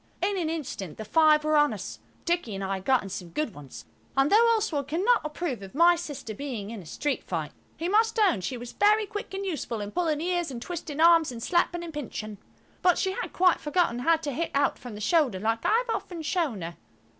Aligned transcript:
In 0.19 0.35
an 0.35 0.49
instant 0.49 0.97
the 0.97 1.05
five 1.05 1.43
were 1.43 1.55
on 1.55 1.73
us. 1.73 1.99
Dicky 2.25 2.55
and 2.55 2.63
I 2.63 2.79
got 2.79 3.03
in 3.03 3.09
some 3.09 3.29
good 3.29 3.53
ones, 3.53 3.85
and 4.17 4.31
though 4.31 4.55
Oswald 4.57 4.87
cannot 4.87 5.21
approve 5.23 5.61
of 5.61 5.75
my 5.75 5.95
sister 5.95 6.33
being 6.33 6.71
in 6.71 6.81
a 6.81 6.87
street 6.87 7.23
fight, 7.23 7.51
he 7.77 7.87
must 7.87 8.17
own 8.17 8.41
she 8.41 8.57
was 8.57 8.71
very 8.71 9.05
quick 9.05 9.31
and 9.35 9.45
useful 9.45 9.79
in 9.79 9.91
pulling 9.91 10.19
ears 10.19 10.49
and 10.49 10.59
twisting 10.59 10.99
arms 10.99 11.31
and 11.31 11.43
slapping 11.43 11.83
and 11.83 11.93
pinching. 11.93 12.39
But 12.81 12.97
she 12.97 13.11
had 13.11 13.31
quite 13.31 13.59
forgotten 13.61 13.99
how 13.99 14.17
to 14.17 14.31
hit 14.33 14.49
out 14.55 14.79
from 14.79 14.95
the 14.95 15.01
shoulder 15.01 15.39
like 15.39 15.63
I 15.67 15.83
have 15.85 15.89
often 15.95 16.23
shown 16.23 16.63
her. 16.63 16.77